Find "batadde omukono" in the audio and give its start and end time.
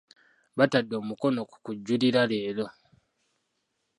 0.57-1.41